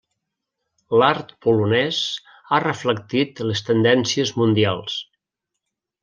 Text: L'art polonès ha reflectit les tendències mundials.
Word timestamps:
L'art 1.01 1.27
polonès 1.45 1.99
ha 2.55 2.61
reflectit 2.63 3.41
les 3.51 3.63
tendències 3.71 4.33
mundials. 4.43 4.97